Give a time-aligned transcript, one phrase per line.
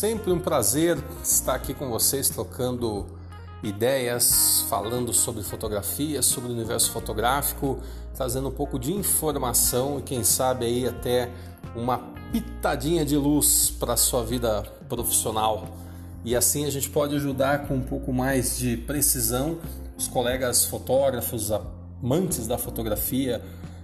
[0.00, 3.04] Sempre um prazer estar aqui com vocês trocando
[3.62, 7.78] ideias, falando sobre fotografia, sobre o universo fotográfico,
[8.14, 11.30] trazendo um pouco de informação e quem sabe aí até
[11.76, 11.98] uma
[12.32, 15.68] pitadinha de luz para a sua vida profissional.
[16.24, 19.58] E assim a gente pode ajudar com um pouco mais de precisão
[19.98, 23.42] os colegas fotógrafos, amantes da fotografia,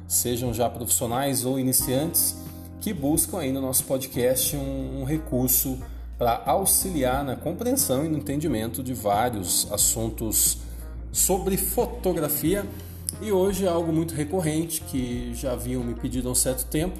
[0.08, 2.38] sejam já profissionais ou iniciantes,
[2.80, 5.78] que buscam aí no nosso podcast um, um recurso
[6.18, 10.58] para auxiliar na compreensão e no entendimento de vários assuntos
[11.12, 12.64] sobre fotografia.
[13.20, 16.98] E hoje é algo muito recorrente que já haviam me pedido há um certo tempo,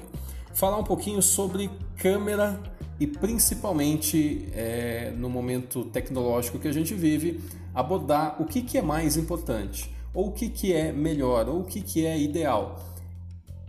[0.53, 2.59] falar um pouquinho sobre câmera
[2.99, 7.41] e principalmente é, no momento tecnológico que a gente vive,
[7.73, 11.63] abordar o que, que é mais importante, ou o que, que é melhor, ou o
[11.63, 12.83] que, que é ideal.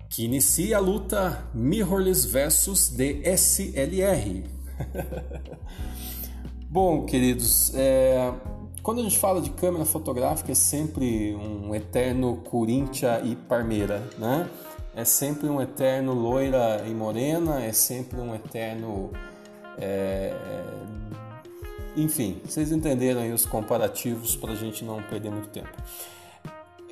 [0.09, 4.58] Que inicia a luta mirrorless versus DSLR.
[6.71, 8.33] Bom, queridos, é,
[8.83, 14.49] quando a gente fala de câmera fotográfica é sempre um eterno Corinthians e Parmeira, né?
[14.95, 19.11] É sempre um eterno loira e morena, é sempre um eterno.
[19.77, 20.35] É,
[21.97, 25.71] enfim, vocês entenderam aí os comparativos para a gente não perder muito tempo.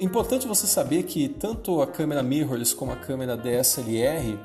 [0.00, 4.38] Importante você saber que tanto a câmera mirrorless como a câmera DSLR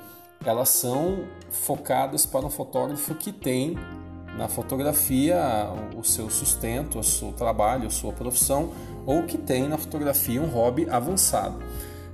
[0.45, 3.77] elas são focadas para um fotógrafo que tem
[4.37, 5.37] na fotografia
[5.95, 8.71] o seu sustento, o seu trabalho, a sua profissão,
[9.05, 11.59] ou que tem na fotografia um hobby avançado.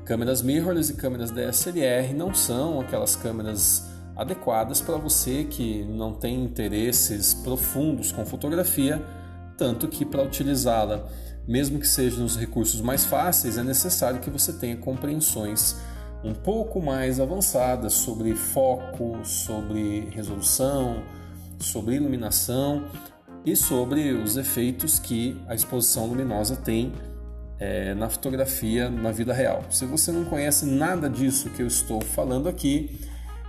[0.03, 3.83] Câmeras mirrorless e câmeras DSLR não são aquelas câmeras
[4.15, 9.03] adequadas para você que não tem interesses profundos com fotografia,
[9.57, 11.07] tanto que para utilizá-la,
[11.47, 15.75] mesmo que seja nos recursos mais fáceis, é necessário que você tenha compreensões
[16.23, 21.03] um pouco mais avançadas sobre foco, sobre resolução,
[21.59, 22.85] sobre iluminação
[23.45, 26.93] e sobre os efeitos que a exposição luminosa tem
[27.59, 29.63] é, na fotografia na vida real.
[29.69, 32.99] Se você não conhece nada disso que eu estou falando aqui,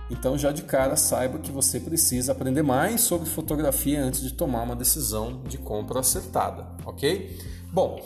[0.09, 4.63] então já de cara saiba que você precisa aprender mais sobre fotografia antes de tomar
[4.63, 7.37] uma decisão de compra acertada, ok?
[7.71, 8.03] Bom,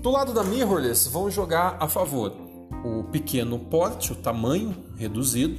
[0.00, 2.43] do lado da mirrorless, vamos jogar a favor
[2.84, 5.58] o pequeno porte, o tamanho reduzido,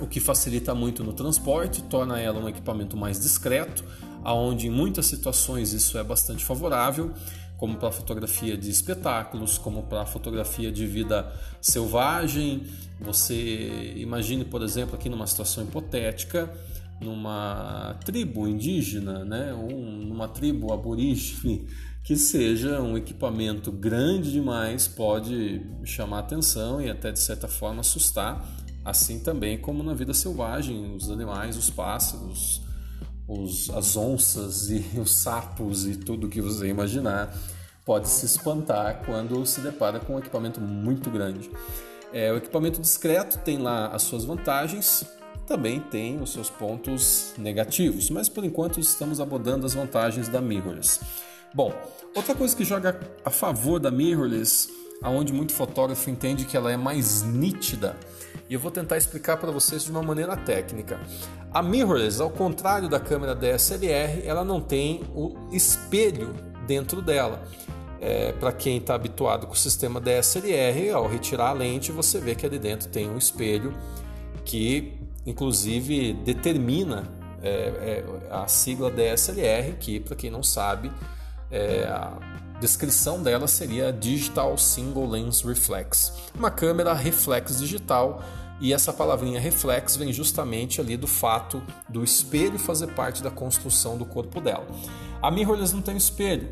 [0.00, 3.84] o que facilita muito no transporte, torna ela um equipamento mais discreto,
[4.24, 7.12] aonde em muitas situações isso é bastante favorável,
[7.58, 12.66] como para fotografia de espetáculos, como para fotografia de vida selvagem.
[13.00, 16.50] Você imagine, por exemplo, aqui numa situação hipotética,
[17.00, 21.66] numa tribo indígena, né, um, numa tribo aborígene
[22.02, 28.48] que seja um equipamento grande demais pode chamar atenção e até de certa forma assustar,
[28.84, 32.62] assim também como na vida selvagem, os animais, os pássaros,
[33.28, 37.36] os, as onças e os sapos e tudo que você imaginar
[37.84, 41.50] pode se espantar quando se depara com um equipamento muito grande.
[42.10, 45.04] É, o equipamento discreto tem lá as suas vantagens,
[45.48, 51.00] também tem os seus pontos negativos, mas por enquanto estamos abordando as vantagens da mirrorless.
[51.54, 51.72] Bom,
[52.14, 54.68] outra coisa que joga a favor da mirrorless,
[55.02, 57.96] aonde muito fotógrafo entende que ela é mais nítida,
[58.48, 61.00] e eu vou tentar explicar para vocês de uma maneira técnica.
[61.52, 66.34] A mirrorless, ao contrário da câmera DSLR, ela não tem o espelho
[66.66, 67.42] dentro dela.
[68.00, 72.34] É, para quem está habituado com o sistema DSLR, ao retirar a lente, você vê
[72.34, 73.74] que ali dentro tem um espelho
[74.44, 74.98] que,
[75.28, 77.04] inclusive, determina
[77.42, 80.90] é, é, a sigla DSLR, que, para quem não sabe,
[81.50, 82.18] é, a
[82.60, 88.22] descrição dela seria Digital Single Lens Reflex, uma câmera reflex digital.
[88.60, 93.96] E essa palavrinha reflex vem justamente ali do fato do espelho fazer parte da construção
[93.96, 94.66] do corpo dela.
[95.22, 96.48] A mirrorless não tem espelho.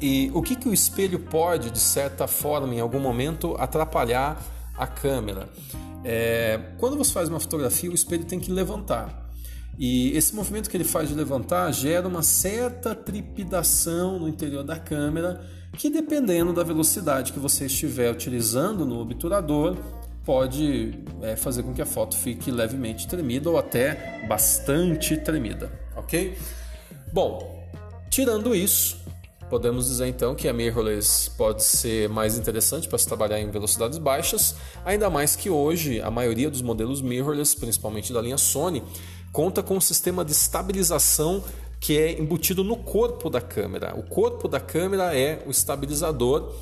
[0.00, 4.42] E o que, que o espelho pode, de certa forma, em algum momento, atrapalhar
[4.76, 5.48] a câmera?
[6.04, 9.30] É, quando você faz uma fotografia, o espelho tem que levantar.
[9.78, 14.78] E esse movimento que ele faz de levantar gera uma certa trepidação no interior da
[14.78, 15.40] câmera,
[15.72, 19.76] que dependendo da velocidade que você estiver utilizando no obturador,
[20.24, 26.36] pode é, fazer com que a foto fique levemente tremida ou até bastante tremida, ok?
[27.12, 27.68] Bom,
[28.10, 28.98] tirando isso,
[29.50, 33.98] podemos dizer então que a mirrorless pode ser mais interessante para se trabalhar em velocidades
[33.98, 34.54] baixas,
[34.84, 38.82] ainda mais que hoje a maioria dos modelos mirrorless, principalmente da linha Sony,
[39.32, 41.42] conta com um sistema de estabilização
[41.80, 43.98] que é embutido no corpo da câmera.
[43.98, 46.54] O corpo da câmera é o estabilizador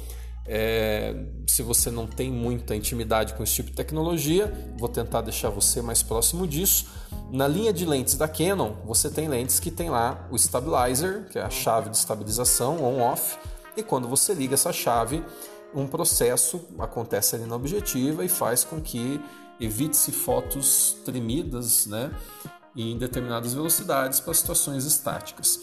[0.50, 1.14] É,
[1.58, 5.82] se você não tem muita intimidade com esse tipo de tecnologia, vou tentar deixar você
[5.82, 6.86] mais próximo disso.
[7.32, 11.36] Na linha de lentes da Canon, você tem lentes que tem lá o stabilizer, que
[11.36, 13.36] é a chave de estabilização on-off,
[13.76, 15.20] e quando você liga essa chave,
[15.74, 19.20] um processo acontece ali na objetiva e faz com que
[19.58, 22.12] evite-se fotos tremidas, né,
[22.76, 25.58] em determinadas velocidades para situações estáticas.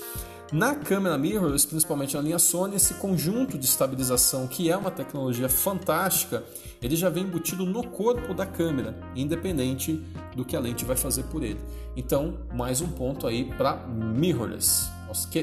[0.51, 5.49] Na câmera mirrorless, principalmente na linha Sony, esse conjunto de estabilização, que é uma tecnologia
[5.49, 6.43] fantástica,
[6.81, 10.03] ele já vem embutido no corpo da câmera, independente
[10.35, 11.59] do que a lente vai fazer por ele.
[11.97, 14.87] Então, mais um ponto aí para mirrorless,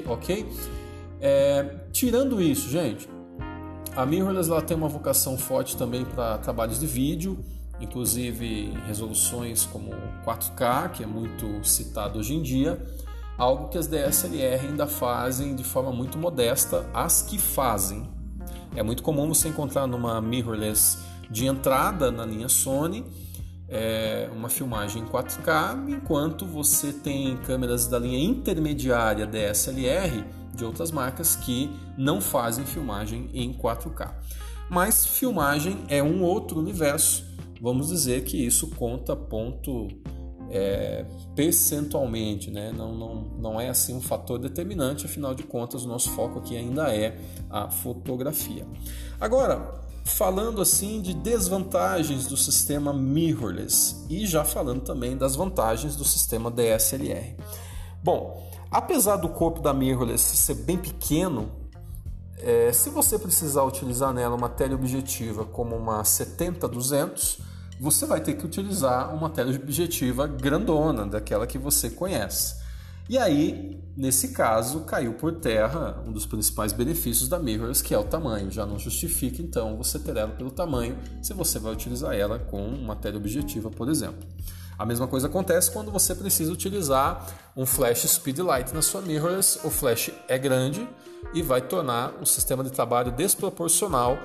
[0.06, 0.46] ok?
[1.20, 3.08] É, tirando isso, gente,
[3.96, 7.44] a mirrorless ela tem uma vocação forte também para trabalhos de vídeo,
[7.80, 9.90] inclusive em resoluções como
[10.24, 12.80] 4K, que é muito citado hoje em dia
[13.38, 18.08] algo que as DSLR ainda fazem de forma muito modesta, as que fazem.
[18.74, 20.98] É muito comum você encontrar numa mirrorless
[21.30, 23.04] de entrada na linha Sony
[23.72, 30.22] é, uma filmagem em 4K, enquanto você tem câmeras da linha intermediária DSLR
[30.54, 34.12] de outras marcas que não fazem filmagem em 4K.
[34.68, 37.24] Mas filmagem é um outro universo.
[37.62, 39.88] Vamos dizer que isso conta ponto
[40.52, 42.70] é, percentualmente, né?
[42.70, 46.54] não, não, não é assim um fator determinante, afinal de contas, o nosso foco aqui
[46.54, 47.18] ainda é
[47.48, 48.66] a fotografia.
[49.18, 56.04] Agora, falando assim de desvantagens do sistema mirrorless e já falando também das vantagens do
[56.04, 57.34] sistema DSLR.
[58.04, 61.50] Bom, apesar do corpo da mirrorless ser bem pequeno,
[62.36, 67.38] é, se você precisar utilizar nela uma teleobjetiva como uma 70-200,
[67.82, 72.62] você vai ter que utilizar uma tela objetiva grandona, daquela que você conhece.
[73.08, 77.98] E aí, nesse caso, caiu por terra um dos principais benefícios da mirrorless, que é
[77.98, 78.52] o tamanho.
[78.52, 82.64] Já não justifica, então, você ter ela pelo tamanho, se você vai utilizar ela com
[82.64, 84.28] uma tela objetiva, por exemplo.
[84.78, 87.26] A mesma coisa acontece quando você precisa utilizar
[87.56, 89.58] um flash speedlight na sua mirrorless.
[89.64, 90.88] O flash é grande
[91.34, 94.16] e vai tornar o sistema de trabalho desproporcional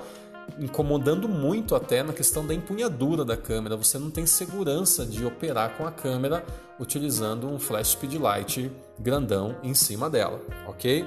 [0.58, 3.76] incomodando muito até na questão da empunhadura da câmera.
[3.76, 6.44] Você não tem segurança de operar com a câmera
[6.78, 11.04] utilizando um flash speedlight grandão em cima dela, ok?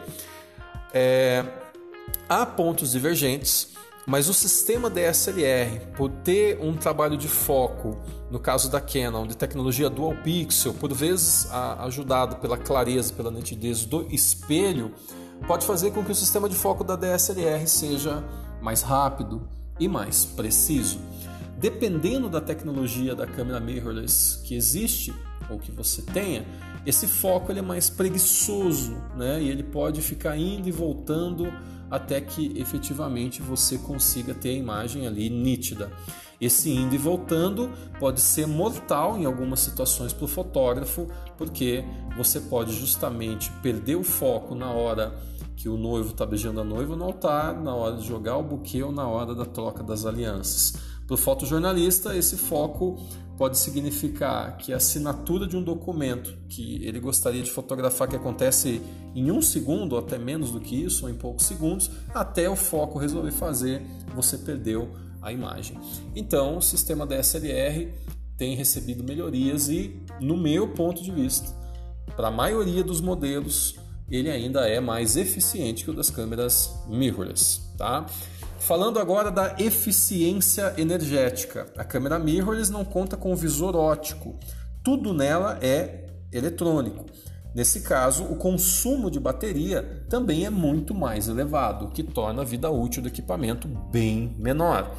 [0.93, 1.45] É,
[2.27, 3.69] há pontos divergentes,
[4.05, 7.97] mas o sistema DSLR, por ter um trabalho de foco,
[8.29, 11.47] no caso da Canon, de tecnologia dual pixel, por vezes
[11.79, 14.93] ajudado pela clareza, pela nitidez do espelho,
[15.47, 18.23] pode fazer com que o sistema de foco da DSLR seja
[18.61, 19.47] mais rápido
[19.79, 20.99] e mais preciso.
[21.57, 25.13] Dependendo da tecnologia da câmera mirrorless que existe
[25.49, 26.45] ou que você tenha,
[26.85, 29.41] esse foco ele é mais preguiçoso, né?
[29.41, 31.51] E ele pode ficar indo e voltando
[31.89, 35.91] até que efetivamente você consiga ter a imagem ali nítida.
[36.39, 37.69] Esse indo e voltando
[37.99, 41.83] pode ser mortal em algumas situações para o fotógrafo, porque
[42.17, 45.13] você pode justamente perder o foco na hora
[45.61, 48.81] que o noivo está beijando a noiva no altar, na hora de jogar o buquê
[48.81, 50.73] ou na hora da troca das alianças.
[51.05, 52.97] Para o fotojornalista, esse foco
[53.37, 58.81] pode significar que a assinatura de um documento que ele gostaria de fotografar, que acontece
[59.13, 62.55] em um segundo, ou até menos do que isso, ou em poucos segundos, até o
[62.55, 63.83] foco resolver fazer,
[64.15, 64.89] você perdeu
[65.21, 65.77] a imagem.
[66.15, 67.93] Então, o sistema DSLR
[68.35, 71.55] tem recebido melhorias e, no meu ponto de vista,
[72.15, 73.75] para a maioria dos modelos,
[74.11, 78.05] ele ainda é mais eficiente que o das câmeras mirrorless, tá?
[78.59, 81.71] Falando agora da eficiência energética.
[81.75, 84.37] A câmera mirrorless não conta com visor óptico.
[84.83, 87.05] Tudo nela é eletrônico.
[87.55, 92.45] Nesse caso, o consumo de bateria também é muito mais elevado, o que torna a
[92.45, 94.95] vida útil do equipamento bem menor.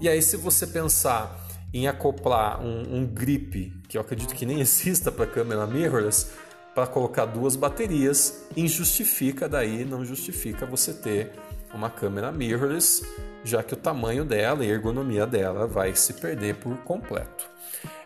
[0.00, 1.40] E aí, se você pensar
[1.72, 6.30] em acoplar um, um grip, que eu acredito que nem exista para câmera mirrorless,
[6.74, 11.32] para colocar duas baterias, injustifica daí, não justifica você ter
[11.72, 13.06] uma câmera mirrorless,
[13.44, 17.48] já que o tamanho dela e a ergonomia dela vai se perder por completo.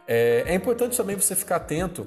[0.06, 2.06] É, é importante também você ficar atento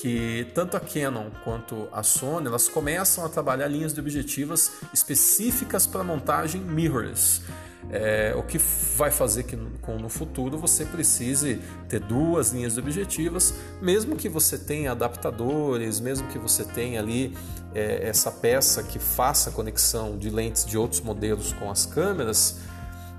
[0.00, 5.86] que tanto a Canon quanto a Sony elas começam a trabalhar linhas de objetivas específicas
[5.86, 7.42] para montagem mirrorless.
[7.90, 8.58] É, o que
[8.96, 14.56] vai fazer que com, no futuro você precise ter duas linhas objetivas, mesmo que você
[14.56, 17.36] tenha adaptadores, mesmo que você tenha ali
[17.74, 22.60] é, essa peça que faça conexão de lentes de outros modelos com as câmeras.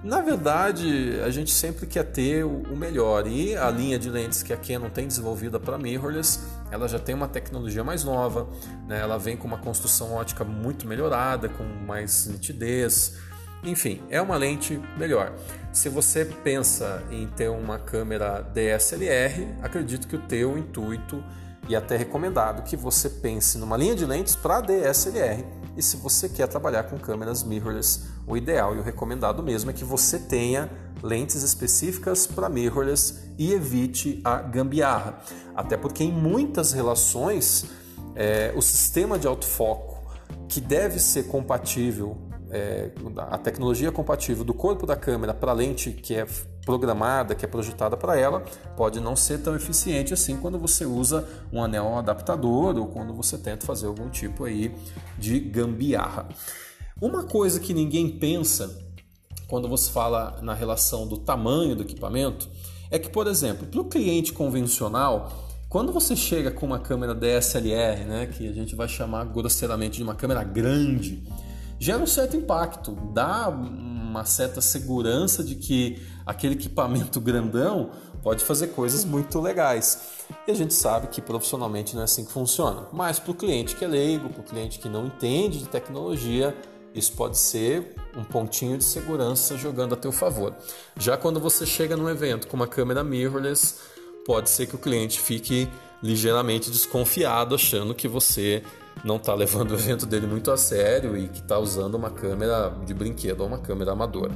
[0.03, 4.51] Na verdade, a gente sempre quer ter o melhor e a linha de lentes que
[4.51, 8.50] a Canon tem desenvolvida para mirrorless, ela já tem uma tecnologia mais nova,
[8.86, 9.00] né?
[9.00, 13.15] ela vem com uma construção ótica muito melhorada, com mais nitidez,
[13.63, 15.34] Enfim, é uma lente melhor.
[15.72, 21.24] Se você pensa em ter uma câmera DSLR, acredito que o teu intuito
[21.70, 25.46] e até recomendado que você pense numa linha de lentes para DSLR.
[25.77, 29.74] E se você quer trabalhar com câmeras mirrorless, o ideal e o recomendado mesmo é
[29.74, 30.70] que você tenha
[31.01, 35.20] lentes específicas para mirrorless e evite a gambiarra.
[35.55, 37.65] Até porque em muitas relações
[38.15, 40.03] é, o sistema de autofoco
[40.48, 42.17] que deve ser compatível
[42.53, 46.27] é, a tecnologia compatível do corpo da câmera para a lente que é
[46.63, 48.43] programada, que é projetada para ela,
[48.77, 53.38] pode não ser tão eficiente assim quando você usa um anel adaptador ou quando você
[53.38, 54.74] tenta fazer algum tipo aí
[55.17, 56.29] de gambiarra.
[57.01, 58.79] Uma coisa que ninguém pensa
[59.48, 62.48] quando você fala na relação do tamanho do equipamento
[62.89, 65.31] é que, por exemplo, para o cliente convencional,
[65.67, 70.03] quando você chega com uma câmera DSLR, né, que a gente vai chamar grosseiramente de
[70.03, 71.24] uma câmera grande,
[71.83, 78.67] gera um certo impacto, dá uma certa segurança de que aquele equipamento grandão pode fazer
[78.67, 80.13] coisas muito legais.
[80.47, 82.87] E a gente sabe que profissionalmente não é assim que funciona.
[82.93, 86.55] Mas para o cliente que é leigo, para o cliente que não entende de tecnologia,
[86.95, 90.55] isso pode ser um pontinho de segurança jogando a teu favor.
[90.97, 93.75] Já quando você chega num evento com uma câmera mirrorless,
[94.25, 95.67] pode ser que o cliente fique
[96.01, 98.63] ligeiramente desconfiado, achando que você
[99.03, 102.73] não está levando o evento dele muito a sério e que está usando uma câmera
[102.85, 104.33] de brinquedo ou uma câmera amadora.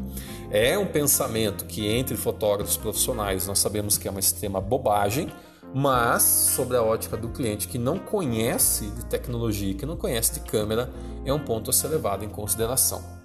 [0.52, 5.32] É um pensamento que entre fotógrafos profissionais nós sabemos que é uma extrema bobagem,
[5.74, 10.40] mas sobre a ótica do cliente que não conhece de tecnologia, que não conhece de
[10.40, 10.90] câmera,
[11.26, 13.18] é um ponto a ser levado em consideração.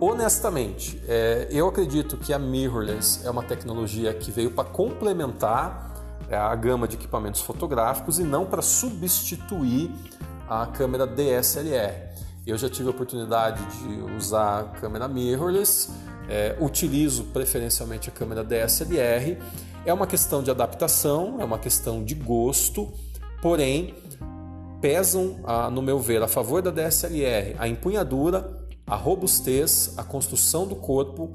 [0.00, 5.94] Honestamente, é, eu acredito que a mirrorless é uma tecnologia que veio para complementar
[6.28, 9.90] é, a gama de equipamentos fotográficos e não para substituir
[10.48, 12.14] a câmera DSLR.
[12.46, 15.90] Eu já tive a oportunidade de usar a câmera mirrorless,
[16.28, 19.38] é, utilizo preferencialmente a câmera DSLR.
[19.86, 22.92] É uma questão de adaptação, é uma questão de gosto,
[23.40, 23.94] porém
[24.80, 30.66] pesam, a, no meu ver, a favor da DSLR a empunhadura, a robustez, a construção
[30.66, 31.34] do corpo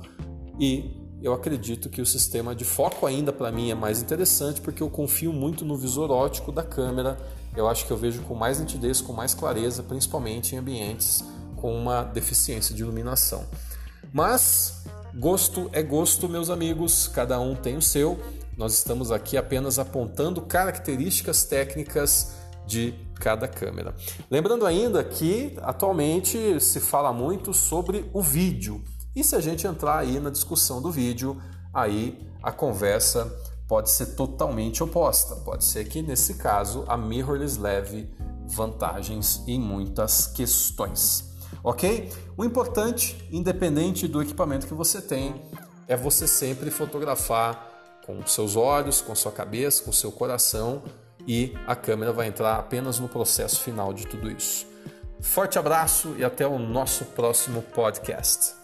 [0.60, 4.84] e eu acredito que o sistema de foco ainda para mim é mais interessante porque
[4.84, 7.18] eu confio muito no visor óptico da câmera
[7.56, 11.24] eu acho que eu vejo com mais nitidez, com mais clareza, principalmente em ambientes
[11.60, 13.46] com uma deficiência de iluminação.
[14.12, 14.84] Mas
[15.16, 18.20] gosto é gosto, meus amigos, cada um tem o seu.
[18.58, 23.96] Nós estamos aqui apenas apontando características técnicas de cada câmera.
[24.30, 28.84] Lembrando ainda que atualmente se fala muito sobre o vídeo.
[29.16, 31.42] E se a gente entrar aí na discussão do vídeo,
[31.74, 33.34] aí a conversa
[33.70, 35.36] pode ser totalmente oposta.
[35.36, 38.10] Pode ser que nesse caso a mirrorless leve
[38.48, 41.38] vantagens em muitas questões.
[41.64, 42.12] Ok?
[42.36, 45.40] O importante, independente do equipamento que você tem,
[45.88, 47.70] é você sempre fotografar
[48.06, 50.82] com seus olhos, com sua cabeça, com seu coração
[51.28, 54.66] e a câmera vai entrar apenas no processo final de tudo isso.
[55.22, 58.59] Forte abraço e até o nosso próximo podcast.